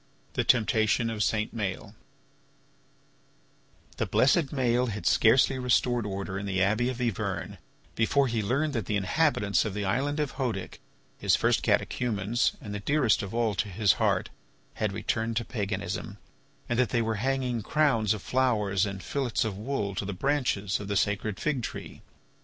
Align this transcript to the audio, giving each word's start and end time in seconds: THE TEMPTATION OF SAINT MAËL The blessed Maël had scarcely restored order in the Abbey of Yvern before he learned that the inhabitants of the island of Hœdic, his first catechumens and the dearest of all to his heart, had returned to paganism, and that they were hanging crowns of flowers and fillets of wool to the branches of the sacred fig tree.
THE 0.33 0.43
TEMPTATION 0.43 1.11
OF 1.11 1.21
SAINT 1.21 1.55
MAËL 1.55 1.93
The 3.97 4.07
blessed 4.07 4.47
Maël 4.47 4.89
had 4.89 5.05
scarcely 5.05 5.59
restored 5.59 6.07
order 6.07 6.39
in 6.39 6.47
the 6.47 6.59
Abbey 6.59 6.89
of 6.89 6.99
Yvern 6.99 7.59
before 7.93 8.27
he 8.27 8.41
learned 8.41 8.73
that 8.73 8.87
the 8.87 8.95
inhabitants 8.95 9.63
of 9.63 9.75
the 9.75 9.85
island 9.85 10.19
of 10.19 10.37
Hœdic, 10.37 10.79
his 11.19 11.35
first 11.35 11.61
catechumens 11.61 12.53
and 12.59 12.73
the 12.73 12.79
dearest 12.79 13.21
of 13.21 13.35
all 13.35 13.53
to 13.53 13.67
his 13.69 13.93
heart, 14.01 14.31
had 14.73 14.91
returned 14.91 15.37
to 15.37 15.45
paganism, 15.45 16.17
and 16.67 16.79
that 16.79 16.89
they 16.89 17.03
were 17.03 17.17
hanging 17.21 17.61
crowns 17.61 18.15
of 18.15 18.23
flowers 18.23 18.87
and 18.87 19.03
fillets 19.03 19.45
of 19.45 19.55
wool 19.55 19.93
to 19.93 20.03
the 20.05 20.13
branches 20.13 20.79
of 20.79 20.87
the 20.87 20.97
sacred 20.97 21.39
fig 21.39 21.61
tree. 21.61 22.01